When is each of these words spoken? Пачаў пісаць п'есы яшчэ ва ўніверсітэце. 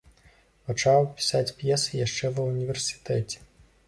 Пачаў 0.69 1.03
пісаць 1.19 1.55
п'есы 1.59 1.93
яшчэ 2.05 2.31
ва 2.39 2.47
ўніверсітэце. 2.47 3.43